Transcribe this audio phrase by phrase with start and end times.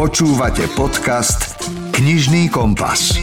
[0.00, 1.60] Počúvate podcast
[1.92, 3.20] Knižný kompas.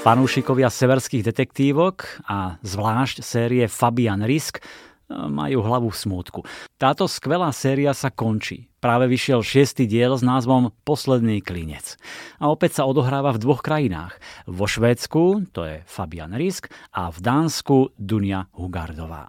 [0.00, 4.64] Fanúšikovia severských detektívok a zvlášť série Fabian Risk
[5.12, 6.40] majú hlavu v smútku.
[6.80, 8.72] Táto skvelá séria sa končí.
[8.80, 12.00] Práve vyšiel šiestý diel s názvom Posledný klinec.
[12.40, 14.16] A opäť sa odohráva v dvoch krajinách.
[14.48, 19.28] Vo Švédsku, to je Fabian Risk, a v Dánsku Dunia Hugardová.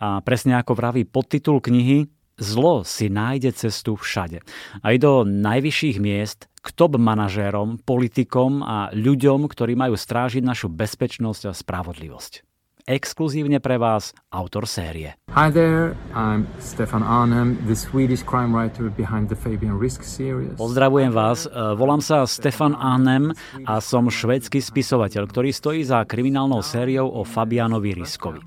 [0.00, 4.42] A presne ako vraví podtitul knihy, Zlo si nájde cestu všade.
[4.82, 11.42] Aj do najvyšších miest, k top manažérom, politikom a ľuďom, ktorí majú strážiť našu bezpečnosť
[11.48, 12.53] a spravodlivosť
[12.84, 15.16] exkluzívne pre vás autor série.
[15.32, 20.54] Hi there, I'm Stefan Arnhem, the Swedish crime writer behind the Fabian Risk series.
[20.60, 23.32] Pozdravujem vás, e, volám sa Stefan Arnhem
[23.64, 28.44] a som švédsky spisovateľ, ktorý stojí za kriminálnou sériou o Fabianovi Riskovi.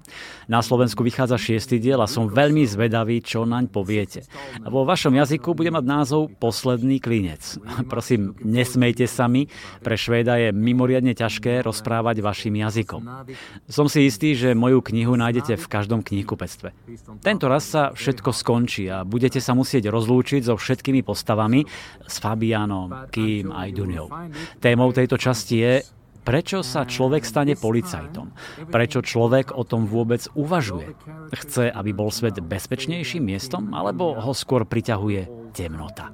[0.48, 4.24] Na Slovensku vychádza šiestý diel a som veľmi zvedavý, čo naň poviete.
[4.64, 7.60] Vo vašom jazyku bude mať názov Posledný klinec.
[7.92, 9.52] Prosím, nesmejte sa mi,
[9.84, 13.28] pre Švéda je mimoriadne ťažké rozprávať vašim jazykom.
[13.68, 16.76] Som si istý, istý, že moju knihu nájdete v každom knihkupectve.
[17.24, 21.64] Tento raz sa všetko skončí a budete sa musieť rozlúčiť so všetkými postavami,
[22.04, 24.12] s Fabianom, Kým aj Duniou.
[24.60, 25.74] Témou tejto časti je,
[26.28, 28.36] prečo sa človek stane policajtom?
[28.68, 30.92] Prečo človek o tom vôbec uvažuje?
[31.32, 36.12] Chce, aby bol svet bezpečnejším miestom, alebo ho skôr priťahuje temnota?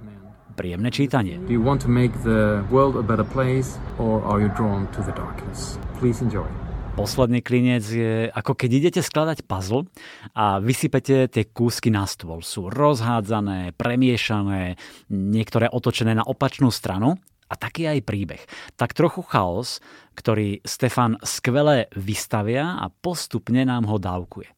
[0.53, 1.41] Príjemné čítanie.
[1.41, 5.01] Do you want to make the world a better place or are you drawn to
[5.01, 5.81] the darkness?
[5.97, 6.45] Please enjoy.
[6.93, 9.89] Posledný klinec je ako keď idete skladať puzzle
[10.37, 12.45] a vysypete tie kúsky na stôl.
[12.45, 14.77] Sú rozhádzané, premiešané,
[15.09, 17.17] niektoré otočené na opačnú stranu
[17.53, 18.41] a taký aj príbeh.
[18.73, 19.77] Tak trochu chaos,
[20.17, 24.49] ktorý Stefan skvele vystavia a postupne nám ho dávkuje.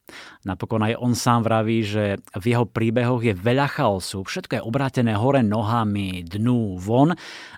[0.47, 5.19] Napokon aj on sám vraví, že v jeho príbehoch je veľa chaosu, všetko je obrátené
[5.19, 7.11] hore nohami, dnu, von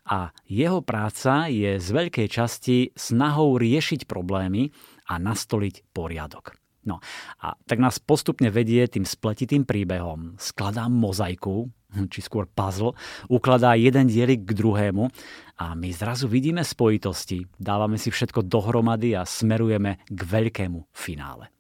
[0.10, 4.74] a jeho práca je z veľkej časti snahou riešiť problémy
[5.12, 6.67] a nastoliť poriadok.
[6.88, 7.04] No
[7.44, 10.40] a tak nás postupne vedie tým spletitým príbehom.
[10.40, 12.96] Skladá mozaiku, hm, či skôr puzzle,
[13.28, 15.12] ukladá jeden dielik k druhému
[15.60, 21.52] a my zrazu vidíme spojitosti, dávame si všetko dohromady a smerujeme k veľkému finále.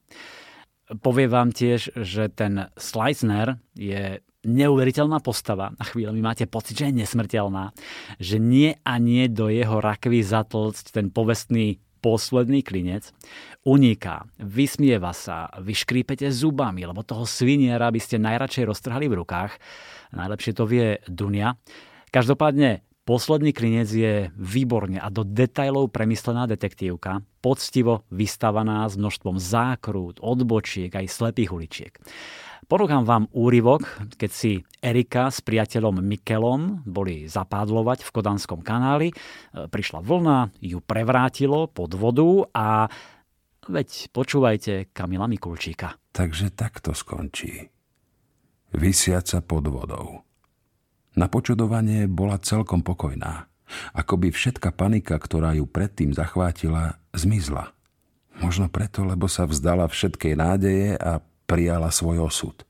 [1.03, 5.75] Povie vám tiež, že ten Sleisner je neuveriteľná postava.
[5.75, 7.75] Na chvíľu mi máte pocit, že je nesmrteľná.
[8.23, 13.11] Že nie a nie do jeho rakvy zatlcť ten povestný posledný klinec,
[13.67, 19.59] uniká, vysmieva sa, vyškrípete zubami, lebo toho sviniera by ste najradšej roztrhali v rukách.
[20.15, 21.59] Najlepšie to vie Dunia.
[22.07, 30.19] Každopádne Posledný klinec je výborne a do detajlov premyslená detektívka, poctivo vystavaná s množstvom zákrút,
[30.19, 31.93] odbočiek aj slepých uličiek.
[32.67, 33.87] Ponúkam vám úryvok,
[34.19, 39.07] keď si Erika s priateľom Mikelom boli zapádlovať v Kodanskom kanáli.
[39.07, 39.15] E,
[39.71, 42.91] prišla vlna, ju prevrátilo pod vodu a
[43.71, 45.95] veď počúvajte Kamila Mikulčíka.
[46.11, 47.71] Takže takto skončí.
[48.75, 50.27] Vysiaca pod vodou.
[51.15, 53.47] Na počudovanie bola celkom pokojná.
[53.95, 57.71] Ako by všetka panika, ktorá ju predtým zachvátila, zmizla.
[58.43, 62.67] Možno preto, lebo sa vzdala všetkej nádeje a prijala svoj osud.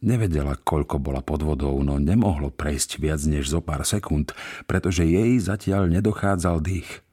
[0.00, 4.32] Nevedela, koľko bola pod vodou, no nemohlo prejsť viac než zo pár sekúnd,
[4.64, 7.04] pretože jej zatiaľ nedochádzal dých.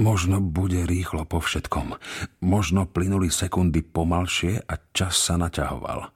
[0.00, 1.98] Možno bude rýchlo po všetkom.
[2.40, 6.08] Možno plynuli sekundy pomalšie a čas sa naťahoval.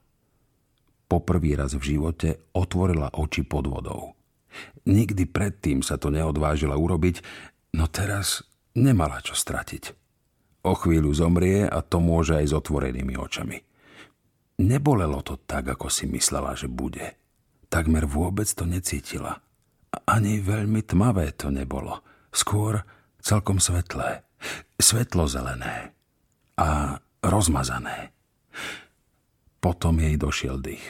[1.05, 4.17] Poprvý raz v živote otvorila oči pod vodou.
[4.89, 7.21] Nikdy predtým sa to neodvážila urobiť,
[7.77, 8.41] no teraz
[8.73, 9.93] nemala čo stratiť.
[10.65, 13.61] O chvíľu zomrie a to môže aj s otvorenými očami.
[14.55, 17.19] Nebolelo to tak, ako si myslela, že bude.
[17.67, 19.43] Takmer vôbec to necítila.
[20.07, 21.99] Ani veľmi tmavé to nebolo.
[22.31, 22.79] Skôr
[23.19, 24.23] celkom svetlé.
[24.79, 25.91] Svetlo zelené.
[26.55, 28.15] A rozmazané.
[29.59, 30.87] Potom jej došiel dých.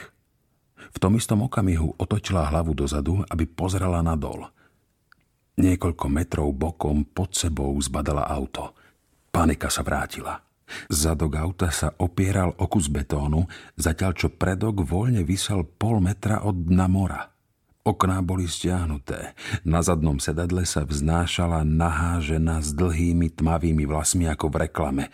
[0.94, 4.46] V tom istom okamihu otočila hlavu dozadu, aby pozrela nadol.
[5.58, 8.76] Niekoľko metrov bokom pod sebou zbadala auto.
[9.32, 10.45] Panika sa vrátila.
[10.90, 13.46] Zadok auta sa opieral o kus betónu,
[13.78, 17.22] zatiaľ čo predok voľne vysel pol metra od dna mora.
[17.86, 19.38] Okná boli stiahnuté.
[19.62, 25.04] Na zadnom sedadle sa vznášala nahá žena s dlhými tmavými vlasmi ako v reklame,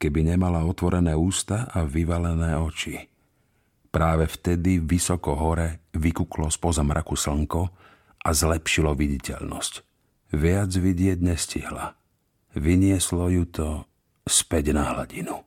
[0.00, 3.04] keby nemala otvorené ústa a vyvalené oči.
[3.92, 7.62] Práve vtedy vysoko hore vykuklo spoza mraku slnko
[8.24, 9.74] a zlepšilo viditeľnosť.
[10.32, 11.92] Viac vidieť nestihla.
[12.56, 13.68] Vynieslo ju to
[14.26, 15.42] späť na hladinu.